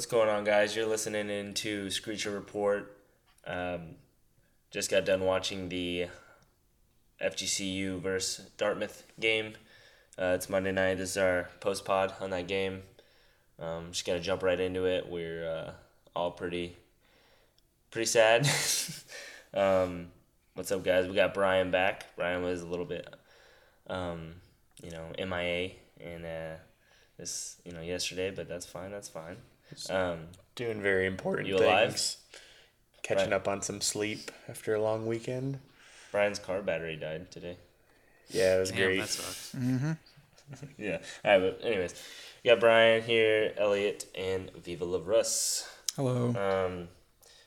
[0.00, 0.74] What's going on, guys?
[0.74, 2.96] You're listening into Screecher Report.
[3.46, 3.96] Um,
[4.70, 6.06] just got done watching the
[7.20, 9.52] FGCU versus Dartmouth game.
[10.18, 10.94] Uh, it's Monday night.
[10.94, 12.80] This is our post pod on that game.
[13.58, 15.06] Um, just gonna jump right into it.
[15.06, 15.72] We're uh,
[16.16, 16.78] all pretty,
[17.90, 18.48] pretty sad.
[19.52, 20.06] um,
[20.54, 21.08] what's up, guys?
[21.08, 22.06] We got Brian back.
[22.16, 23.06] Brian was a little bit,
[23.86, 24.36] um,
[24.82, 25.72] you know, MIA
[26.02, 26.56] and uh,
[27.18, 28.90] this, you know, yesterday, but that's fine.
[28.92, 29.36] That's fine.
[29.88, 31.66] Um, Doing very important You things.
[31.66, 32.16] alive?
[33.02, 33.36] Catching Right.
[33.36, 35.58] up on some sleep after a long weekend.
[36.12, 37.56] Brian's car battery died today.
[38.28, 38.98] Yeah, it was Damn, great.
[39.00, 39.54] that sucks.
[40.78, 40.98] Yeah.
[41.24, 41.94] All right, but anyways,
[42.42, 45.68] we got Brian here, Elliot, and Viva La Russ.
[45.94, 46.34] Hello.
[46.34, 46.88] Um,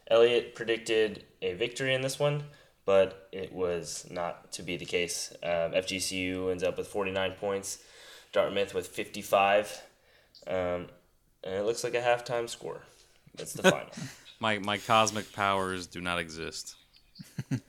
[0.10, 2.44] Elliot predicted a victory in this one,
[2.86, 5.34] but it was not to be the case.
[5.44, 7.80] Um, FGCU ends up with 49 points,
[8.32, 9.82] Dartmouth with 55,
[10.48, 10.88] um,
[11.44, 12.82] and it looks like a halftime score.
[13.36, 13.90] That's the final.
[14.40, 16.76] My my cosmic powers do not exist.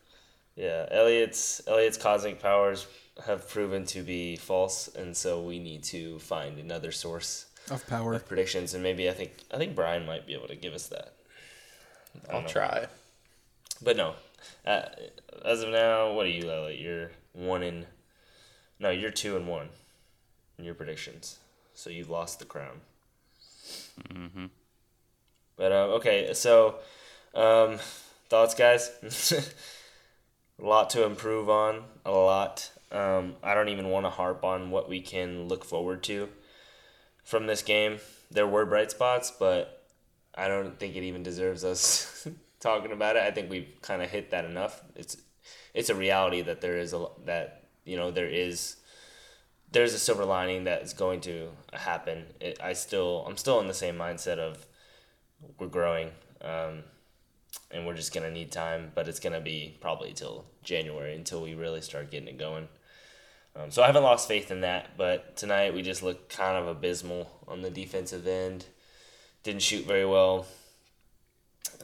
[0.57, 2.87] Yeah, Elliot's Elliot's cosmic powers
[3.27, 8.15] have proven to be false, and so we need to find another source of power.
[8.15, 8.73] of predictions.
[8.75, 11.15] And maybe I think I think Brian might be able to give us that.
[12.15, 12.49] I don't I'll know.
[12.49, 12.87] try.
[13.83, 14.15] But no,
[14.65, 14.83] uh,
[15.45, 16.81] as of now, what are you, Elliot?
[16.81, 17.87] You're one in.
[18.79, 19.71] No, you're two and one
[20.59, 21.39] in your predictions,
[21.75, 22.81] so you've lost the crown.
[24.13, 24.47] Hmm
[25.57, 26.77] But um, okay, so
[27.35, 27.79] um,
[28.29, 28.91] thoughts, guys.
[30.59, 31.85] a lot to improve on.
[32.05, 32.71] A lot.
[32.91, 36.29] Um, I don't even want to harp on what we can look forward to
[37.25, 37.99] from this game.
[38.31, 39.87] There were bright spots, but
[40.35, 42.27] I don't think it even deserves us
[42.61, 43.23] talking about it.
[43.23, 44.83] I think we've kind of hit that enough.
[44.97, 45.17] It's
[45.75, 48.77] it's a reality that there is a that you know there is
[49.75, 52.25] there's a silver lining that is going to happen.
[52.41, 54.65] It, I still I'm still in the same mindset of
[55.59, 56.85] we're growing, um,
[57.71, 58.93] and we're just gonna need time.
[58.95, 62.69] But it's gonna be probably till January until we really start getting it going.
[63.57, 64.97] Um, so I haven't lost faith in that.
[64.97, 68.67] But tonight we just looked kind of abysmal on the defensive end.
[69.43, 70.47] Didn't shoot very well.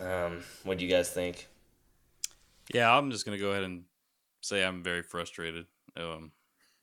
[0.01, 1.49] Um, what do you guys think?
[2.73, 3.83] Yeah, I'm just gonna go ahead and
[4.43, 5.67] say I'm very frustrated.
[5.97, 6.31] Um,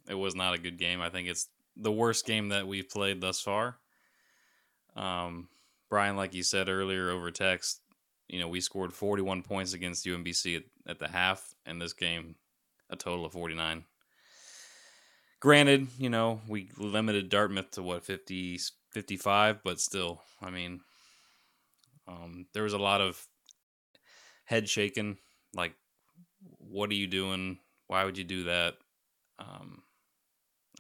[0.10, 1.02] it was not a good game.
[1.02, 3.78] I think it's the worst game that we've played thus far.
[4.96, 5.50] Um,
[5.90, 7.82] Brian, like you said earlier over text,
[8.28, 12.36] you know we scored 41 points against UMBC at, at the half, and this game
[12.90, 13.84] a total of 49.
[15.40, 18.60] Granted, you know we limited Dartmouth to what 50,
[18.92, 20.82] 55, but still, I mean,
[22.08, 23.28] um, there was a lot of
[24.48, 25.18] head shaking
[25.54, 25.74] like
[26.60, 28.76] what are you doing why would you do that
[29.40, 29.84] um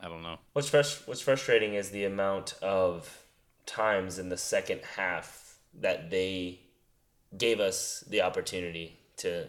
[0.01, 3.23] i don't know What's frus- What's frustrating is the amount of
[3.65, 6.61] times in the second half that they
[7.37, 9.47] gave us the opportunity to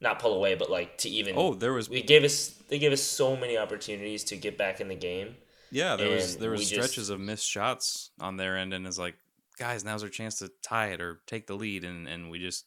[0.00, 1.34] not pull away, but like to even.
[1.36, 4.80] oh there was we gave us they gave us so many opportunities to get back
[4.80, 5.36] in the game.
[5.70, 8.86] yeah there was there was we just- stretches of missed shots on their end and
[8.86, 9.16] it's like
[9.58, 12.64] guys now's our chance to tie it or take the lead and and we just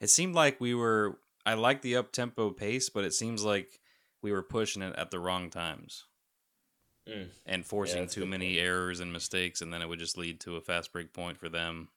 [0.00, 3.78] it seemed like we were i like the up tempo pace but it seems like
[4.22, 6.04] we were pushing it at the wrong times
[7.08, 7.28] Mm.
[7.44, 10.18] and forcing that's a too good many errors and mistakes and then it would just
[10.18, 11.88] lead to a fast break point for them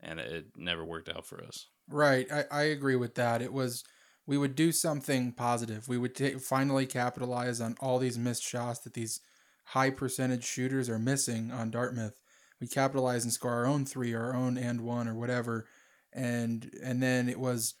[0.00, 2.26] and it, it never worked out for us Right.
[2.32, 3.42] I, I agree with that.
[3.42, 3.84] It was
[4.24, 5.88] we would do something positive.
[5.88, 9.20] We would ta- finally capitalize on all these missed shots that these
[9.64, 12.18] high percentage shooters are missing on Dartmouth.
[12.60, 15.66] We capitalize and score our own three, or our own and one, or whatever,
[16.12, 17.74] and and then it was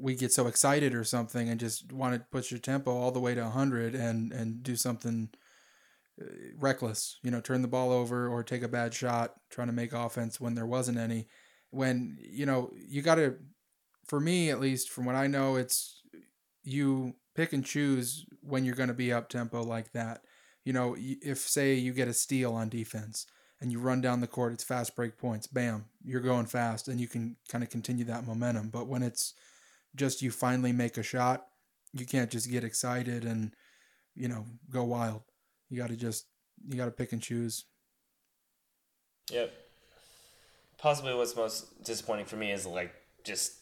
[0.00, 3.20] we get so excited or something and just want to push your tempo all the
[3.20, 5.28] way to 100 and and do something
[6.20, 6.24] uh,
[6.58, 9.92] reckless you know turn the ball over or take a bad shot trying to make
[9.92, 11.26] offense when there wasn't any.
[11.70, 13.36] When you know you got to
[14.06, 16.02] for me at least from what i know it's
[16.64, 20.22] you pick and choose when you're going to be up tempo like that.
[20.64, 23.26] You know if say you get a steal on defense
[23.60, 26.98] and you run down the court it's fast break points bam you're going fast and
[26.98, 28.68] you can kind of continue that momentum.
[28.68, 29.34] But when it's
[29.96, 31.46] just you finally make a shot
[31.92, 33.54] you can't just get excited and
[34.14, 35.22] you know go wild
[35.68, 36.26] you got to just
[36.68, 37.64] you got to pick and choose
[39.30, 39.52] Yep.
[40.78, 42.94] Possibly what's most disappointing for me is like
[43.24, 43.54] just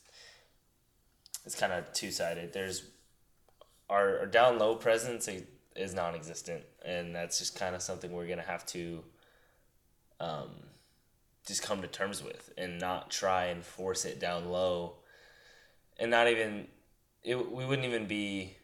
[1.44, 2.52] it's kind of two sided.
[2.52, 2.84] There's
[3.88, 5.28] our, our down low presence
[5.76, 9.02] is non existent, and that's just kind of something we're gonna have to
[10.20, 10.50] um,
[11.46, 14.96] just come to terms with and not try and force it down low,
[15.98, 16.66] and not even
[17.22, 17.52] it.
[17.52, 18.56] We wouldn't even be,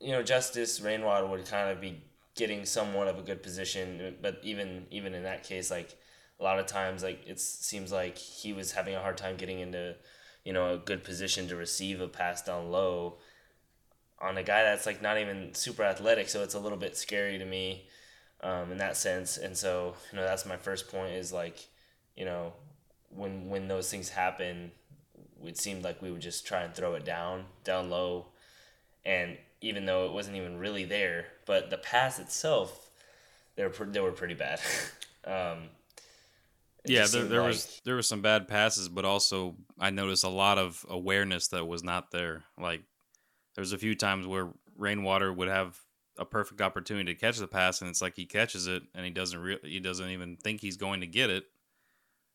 [0.00, 2.02] you know, Justice Rainwater would kind of be
[2.34, 5.96] getting somewhat of a good position, but even even in that case, like
[6.40, 9.60] a lot of times like it seems like he was having a hard time getting
[9.60, 9.94] into
[10.44, 13.18] you know a good position to receive a pass down low
[14.18, 17.38] on a guy that's like not even super athletic so it's a little bit scary
[17.38, 17.86] to me
[18.42, 21.68] um, in that sense and so you know that's my first point is like
[22.16, 22.52] you know
[23.10, 24.70] when when those things happen
[25.44, 28.26] it seemed like we would just try and throw it down down low.
[29.04, 32.90] And even though it wasn't even really there but the pass itself
[33.56, 34.60] they were, they were pretty bad.
[35.22, 35.68] Um,
[36.86, 40.30] yeah, there, there like- was there was some bad passes, but also I noticed a
[40.30, 42.44] lot of awareness that was not there.
[42.58, 42.82] Like
[43.54, 44.48] there's a few times where
[44.78, 45.78] Rainwater would have
[46.16, 49.10] a perfect opportunity to catch the pass, and it's like he catches it and he
[49.10, 51.44] doesn't re- he doesn't even think he's going to get it,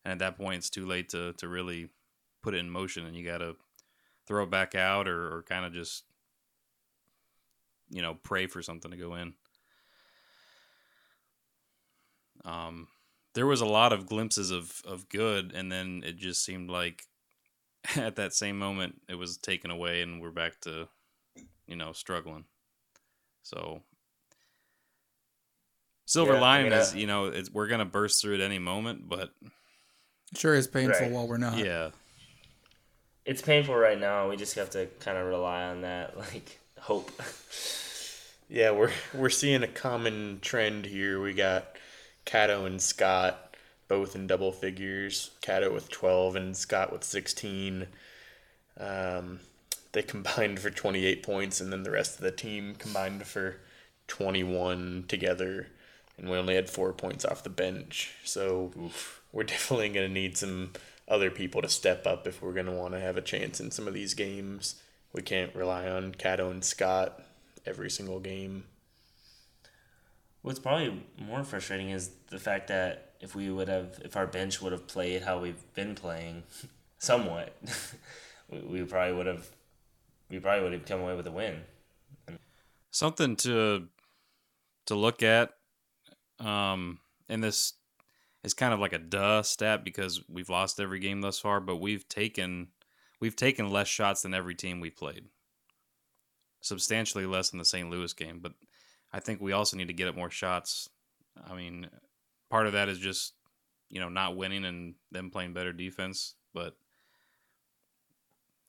[0.04, 1.88] and at that point it's too late to to really
[2.46, 3.56] put it in motion, and you got to
[4.28, 6.04] throw it back out or, or kind of just
[7.90, 9.34] you know pray for something to go in.
[12.44, 12.86] Um,
[13.34, 17.02] there was a lot of glimpses of of good, and then it just seemed like
[17.96, 20.86] at that same moment it was taken away, and we're back to
[21.66, 22.44] you know struggling.
[23.42, 23.82] So
[26.04, 29.08] silver Yeah, lining mean, is you know it's, we're gonna burst through at any moment,
[29.08, 29.30] but
[30.36, 31.10] Sure is painful Right.
[31.10, 31.58] while we're not.
[31.58, 31.90] yeah,
[33.26, 34.30] it's painful right now.
[34.30, 37.10] We just have to kind of rely on that, like hope.
[38.48, 41.20] Yeah, we're we're seeing a common trend here.
[41.20, 41.76] We got
[42.24, 43.42] Catto and Scott
[43.88, 45.32] both in double figures.
[45.42, 47.88] Catto with twelve and Scott with sixteen.
[48.78, 49.40] Um,
[49.92, 53.56] they combined for twenty eight points, and then the rest of the team combined for
[54.06, 55.66] twenty one together.
[56.18, 58.72] And we only had four points off the bench, so
[59.32, 60.70] we're definitely gonna need some
[61.08, 63.86] other people to step up if we're gonna want to have a chance in some
[63.86, 64.80] of these games.
[65.12, 67.22] We can't rely on Catto and Scott
[67.64, 68.64] every single game.
[70.42, 74.60] What's probably more frustrating is the fact that if we would have, if our bench
[74.60, 76.44] would have played how we've been playing,
[76.98, 77.56] somewhat,
[78.50, 79.48] we, we probably would have,
[80.30, 81.62] we probably would have come away with a win.
[82.90, 83.88] something to
[84.86, 85.52] to look at
[86.38, 87.74] um and this
[88.46, 91.76] is kind of like a duh stat because we've lost every game thus far but
[91.76, 92.68] we've taken
[93.18, 95.24] we've taken less shots than every team we played
[96.60, 97.90] substantially less in the St.
[97.90, 98.52] Louis game but
[99.12, 100.88] I think we also need to get up more shots
[101.50, 101.88] I mean
[102.48, 103.34] part of that is just
[103.90, 106.76] you know not winning and them playing better defense but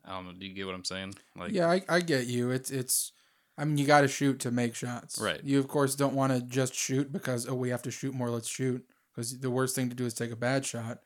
[0.03, 2.50] I don't know do you get what I'm saying like yeah, I, I get you.
[2.50, 3.12] It's it's.
[3.59, 5.19] I mean, you got to shoot to make shots.
[5.19, 5.44] Right.
[5.44, 8.30] You of course don't want to just shoot because oh we have to shoot more.
[8.30, 8.85] Let's shoot
[9.18, 11.00] because the worst thing to do is take a bad shot.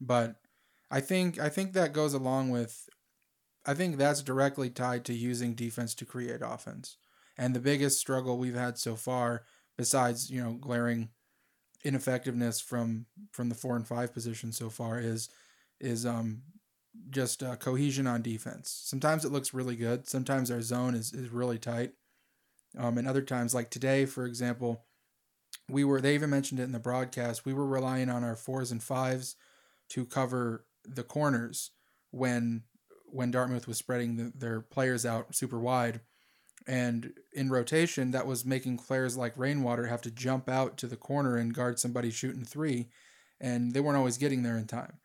[0.00, 0.36] But
[0.90, 2.88] I think I think that goes along with.
[3.66, 6.96] I think that's directly tied to using defense to create offense.
[7.36, 9.44] And the biggest struggle we've had so far,
[9.76, 11.10] besides you know glaring
[11.84, 15.28] ineffectiveness from from the four and five position so far, is
[15.78, 16.42] is um
[17.10, 18.82] just uh, cohesion on defense.
[18.84, 20.08] Sometimes it looks really good.
[20.08, 21.92] Sometimes our zone is, is really tight.
[22.76, 24.84] Um, and other times, like today, for example,
[25.68, 28.70] we were, they even mentioned it in the broadcast, we were relying on our fours
[28.72, 29.36] and fives
[29.90, 31.70] to cover the corners
[32.10, 32.62] when
[33.10, 36.00] when Dartmouth was spreading the, their players out super wide.
[36.66, 40.96] And in rotation, that was making players like Rainwater have to jump out to the
[40.96, 42.88] corner and guard somebody shooting three.
[43.40, 44.98] And they weren't always getting there in time.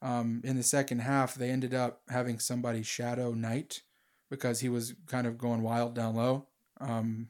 [0.00, 3.82] Um, in the second half, they ended up having somebody shadow Knight
[4.30, 6.46] because he was kind of going wild down low.
[6.80, 7.28] Um,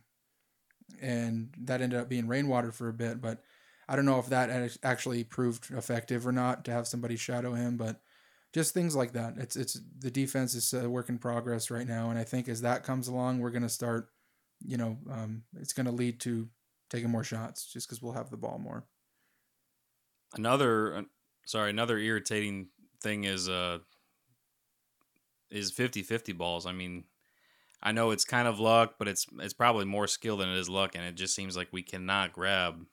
[1.01, 3.43] and that ended up being rainwater for a bit, but
[3.89, 7.77] I don't know if that actually proved effective or not to have somebody shadow him,
[7.77, 8.01] but
[8.53, 9.35] just things like that.
[9.39, 12.61] It's it's the defense is a work in progress right now, and I think as
[12.63, 14.11] that comes along, we're gonna start.
[14.65, 16.49] You know, um, it's gonna lead to
[16.91, 18.87] taking more shots just because we'll have the ball more.
[20.37, 21.03] another uh,
[21.47, 22.69] sorry another irritating
[23.03, 23.79] thing is uh
[25.51, 27.05] is 50-50 balls i mean
[27.83, 30.69] i know it's kind of luck but it's it's probably more skill than it is
[30.69, 32.85] luck and it just seems like we cannot grab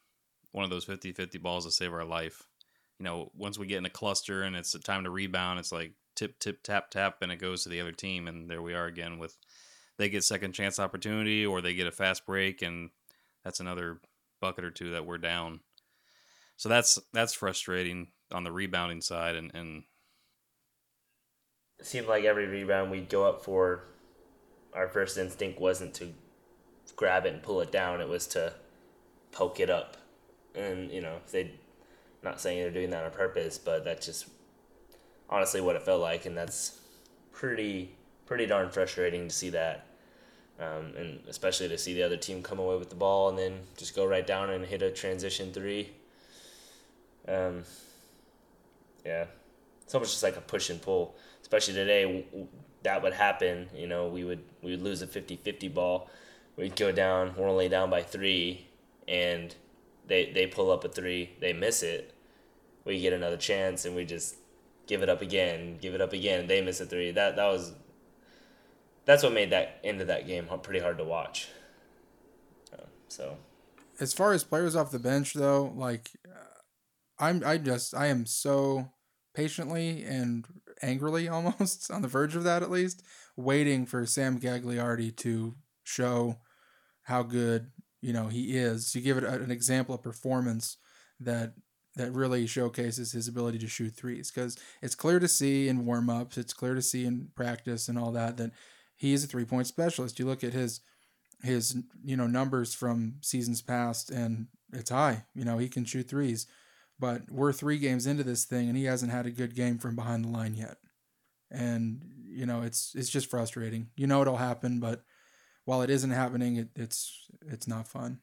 [0.51, 2.44] one of those 50-50 balls to save our life.
[3.00, 5.94] You know once we get in a cluster and it's time to rebound it's like
[6.15, 8.86] tip tip tap tap and it goes to the other team and there we are
[8.86, 9.38] again with
[9.98, 12.89] they get second chance opportunity or they get a fast break and
[13.44, 14.00] that's another
[14.42, 15.62] bucket or two that we're down.
[16.58, 19.84] So that's that's frustrating on the rebounding side, and and
[21.80, 23.84] It seemed like every rebound we'd go up for,
[24.75, 26.10] our first instinct wasn't to
[26.96, 28.01] grab it and pull it down.
[28.01, 28.53] It was to
[29.32, 29.98] poke it up,
[30.53, 31.51] and you know they,
[32.24, 34.27] not saying they're doing that on purpose, but that's just
[35.29, 36.79] honestly what it felt like, and that's
[37.32, 37.91] pretty
[38.25, 39.88] pretty darn frustrating to see that.
[40.58, 43.60] Um, and especially to see the other team come away with the ball and then
[43.75, 45.89] just go right down and hit a transition three.
[47.27, 47.63] Um,
[49.05, 49.25] yeah,
[49.86, 51.15] it's almost just like a push and pull.
[51.42, 52.25] Especially today,
[52.84, 53.70] that would happen.
[53.74, 56.10] You know, we would we would lose a 50-50 ball.
[56.58, 57.34] We'd go down.
[57.38, 58.68] We're only down by three,
[59.08, 59.56] and
[60.08, 61.32] they they pull up a three.
[61.39, 62.13] They miss it.
[62.84, 64.36] We get another chance, and we just
[64.88, 66.48] give it up again, give it up again.
[66.48, 67.12] They miss a three.
[67.12, 67.74] That that was.
[69.06, 71.48] That's what made that end of that game pretty hard to watch.
[73.08, 73.38] So
[74.00, 76.60] as far as players off the bench though like uh,
[77.20, 78.89] i'm i just i am so
[79.36, 80.46] patiently and
[80.82, 83.04] angrily almost on the verge of that at least
[83.36, 86.38] waiting for sam gagliardi to show
[87.04, 90.77] how good you know he is to give it an example of performance
[91.20, 91.54] that
[91.96, 94.32] that really showcases his ability to shoot threes.
[94.32, 98.12] Because it's clear to see in warm-ups it's clear to see in practice and all
[98.12, 98.51] that that
[98.96, 100.20] he is a three-point specialist.
[100.20, 100.82] You look at his
[101.42, 105.25] his you know numbers from seasons past and it's high.
[105.34, 106.48] You know he can shoot threes
[107.00, 109.96] but we're three games into this thing and he hasn't had a good game from
[109.96, 110.78] behind the line yet.
[111.52, 113.90] And you know it's it's just frustrating.
[113.96, 115.04] You know it'll happen but
[115.66, 118.20] while it isn't happening it, it's it's not fun.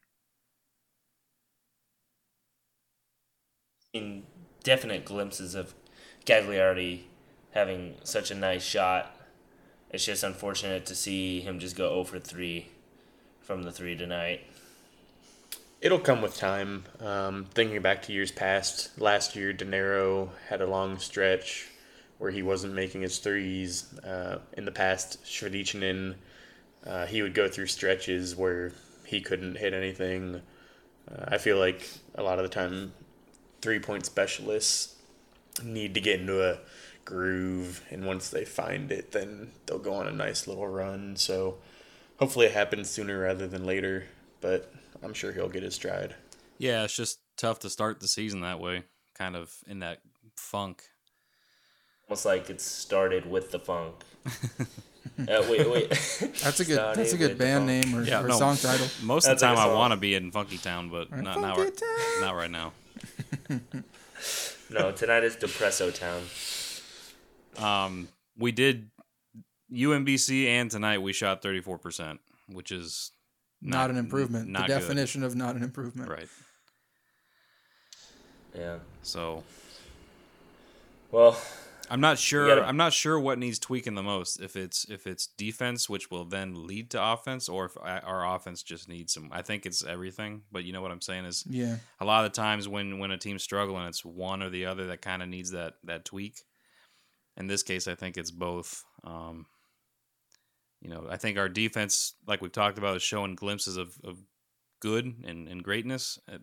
[3.93, 4.23] In
[4.65, 5.75] definite glimpses of
[6.25, 7.03] Gagliardi
[7.51, 9.15] having such a nice shot
[9.93, 12.67] it's just unfortunate to see him just go oh over 3
[13.41, 14.41] from the 3 tonight
[15.83, 16.85] It'll come with time.
[17.01, 21.67] Um, thinking back to years past, last year, Dinero had a long stretch
[22.19, 23.93] where he wasn't making his threes.
[23.99, 26.15] Uh, in the past, Shvedicinin,
[26.87, 28.71] uh, he would go through stretches where
[29.05, 30.41] he couldn't hit anything.
[31.11, 32.93] Uh, I feel like a lot of the time,
[33.61, 34.95] three point specialists
[35.65, 36.59] need to get into a
[37.05, 41.17] groove, and once they find it, then they'll go on a nice little run.
[41.17, 41.59] So
[42.21, 44.07] hopefully it happens sooner rather than later,
[44.43, 44.71] but
[45.03, 46.15] I'm sure he'll get his stride.
[46.59, 48.83] Yeah, it's just tough to start the season that way,
[49.15, 50.01] kind of in that
[50.37, 50.83] funk.
[52.09, 53.95] almost like it started with the funk
[54.27, 55.89] uh, wait wait
[56.43, 58.39] that's a good that's a good band name or, Yeah, or no.
[58.39, 61.23] song title Most of the time, I want to be in Funky Town, but Or
[61.23, 61.57] not now.
[61.57, 61.81] Right,
[62.21, 62.73] not right now.
[64.71, 66.23] no tonight is Depresso Town
[67.65, 68.09] Um,
[68.39, 68.91] we did
[69.73, 73.13] UMBC and tonight we shot thirty four percent, which is
[73.63, 74.81] not, an improvement Not the good.
[74.81, 76.29] definition of not an improvement right.
[78.55, 79.43] yeah So
[81.11, 81.37] well
[81.91, 82.47] I'm not sure.
[82.49, 84.41] gotta- I'm not sure what needs tweaking the most.
[84.41, 88.63] If it's if it's defense, which will then lead to offense, or if our offense
[88.63, 89.29] just needs some.
[89.31, 90.43] I think it's everything.
[90.51, 93.11] But you know what I'm saying is yeah a lot of the times when when
[93.11, 96.41] a team's struggling, it's one or the other that kind of needs that that tweak.
[97.37, 98.85] In this case, I think it's both.
[99.05, 99.45] Um,
[100.83, 104.19] you know, I think our defense, like we've talked about, is showing glimpses of, of
[104.81, 106.39] good and, and greatness, uh,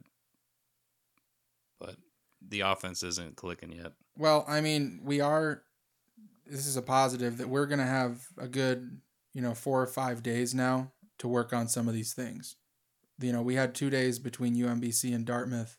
[1.77, 1.97] but
[2.47, 3.91] the offense isn't clicking yet.
[4.17, 5.63] Well, I mean, we are.
[6.45, 9.01] This is a positive that we're going to have a good,
[9.33, 12.55] you know, four or five days now to work on some of these things.
[13.19, 15.77] You know, we had two days between UMBC and Dartmouth,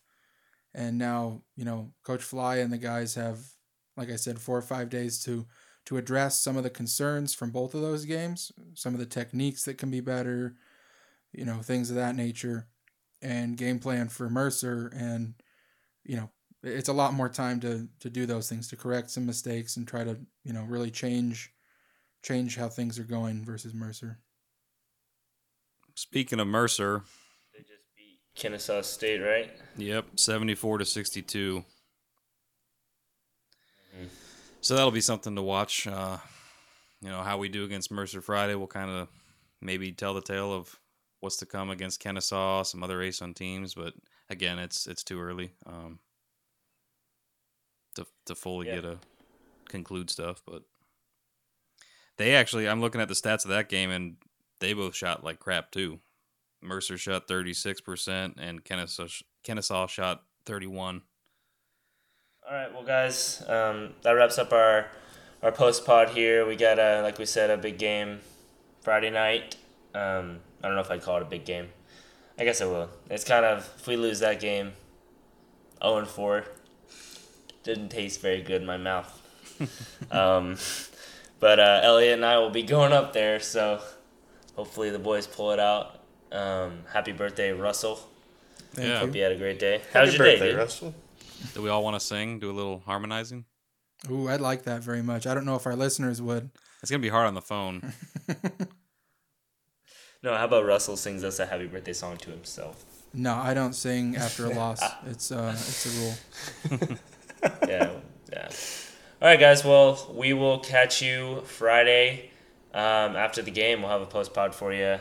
[0.73, 3.39] and now you know, Coach Fly and the guys have,
[3.97, 5.47] like I said, four or five days to
[5.85, 9.63] to address some of the concerns from both of those games, some of the techniques
[9.63, 10.55] that can be better,
[11.31, 12.67] you know, things of that nature,
[13.21, 15.35] and game plan for Mercer, and
[16.03, 16.29] you know,
[16.63, 19.87] it's a lot more time to to do those things to correct some mistakes and
[19.87, 21.51] try to you know really change
[22.23, 24.19] change how things are going versus Mercer.
[25.95, 27.03] Speaking of Mercer,
[27.53, 31.63] they just beat Kennesaw State right Yep, seventy-four to sixty-two.
[34.61, 35.87] So that'll be something to watch.
[35.87, 36.17] Uh,
[37.01, 38.55] you know how we do against Mercer Friday.
[38.55, 39.07] We'll kind of
[39.59, 40.79] maybe tell the tale of
[41.19, 43.73] what's to come against Kennesaw, some other ASUN teams.
[43.73, 43.93] But
[44.29, 45.99] again, it's it's too early um,
[47.95, 48.75] to to fully Yeah.
[48.75, 48.99] get a
[49.67, 50.41] conclude stuff.
[50.45, 50.63] But
[52.17, 54.17] they actually, I'm looking at the stats of that game, and
[54.59, 55.99] they both shot like crap too.
[56.61, 59.07] Mercer shot 36%, and Kennesaw,
[59.43, 61.01] Kennesaw shot 31.
[62.47, 64.87] All right, well, guys, um, that wraps up our
[65.43, 66.45] our post pod here.
[66.45, 68.19] We got a like we said a big game
[68.81, 69.55] Friday night.
[69.93, 71.69] Um, I don't know if I'd call it a big game.
[72.39, 72.89] I guess I will.
[73.09, 74.73] It's kind of if we lose that game,
[75.81, 76.45] zero and four,
[77.63, 79.17] didn't taste very good in my mouth.
[80.11, 80.57] um,
[81.39, 83.81] but uh, Elliot and I will be going up there, so
[84.55, 85.99] hopefully the boys pull it out.
[86.31, 87.99] Um, happy birthday, Russell.
[88.73, 88.93] Thank Yeah.
[89.01, 89.05] you.
[89.05, 89.81] Hope you had a great day.
[89.93, 90.57] How was Happy your day, birthday, dude?
[90.57, 90.95] Russell.
[91.53, 92.39] Do we all want to sing?
[92.39, 93.45] Do a little harmonizing?
[94.09, 95.27] Ooh, I'd like that very much.
[95.27, 96.49] I don't know if our listeners would.
[96.81, 97.93] It's gonna be hard on the phone.
[100.23, 102.85] No, how about Russell sings us a happy birthday song to himself?
[103.11, 104.79] No, I don't sing after a loss.
[105.07, 106.97] It's uh, it's a rule.
[107.67, 107.89] Yeah,
[108.31, 108.49] yeah.
[109.19, 109.65] All right, guys.
[109.65, 112.29] Well, we will catch you Friday
[112.71, 113.81] um, after the game.
[113.81, 114.99] We'll have a post pod for you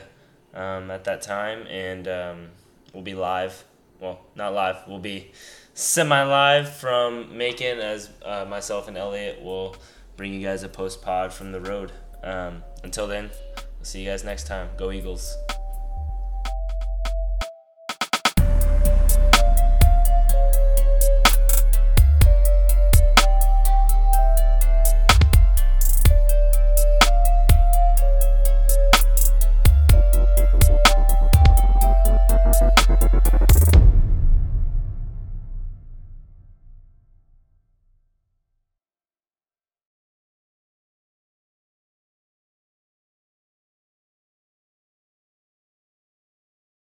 [0.54, 2.48] um, at that time, and um,
[2.94, 3.62] we'll be live.
[4.00, 4.76] Well, not live.
[4.88, 5.32] We'll be
[5.80, 9.76] semi live from Macon as uh, myself and Elliot will
[10.16, 11.90] bring you guys a post pod from the road.
[12.22, 14.68] Um, until then, we'll see you guys next time.
[14.76, 15.34] Go Eagles.